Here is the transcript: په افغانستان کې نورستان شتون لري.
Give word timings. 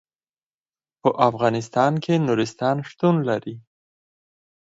په 1.01 1.09
افغانستان 1.29 1.93
کې 2.03 2.23
نورستان 2.27 2.77
شتون 2.89 3.15
لري. 3.29 3.55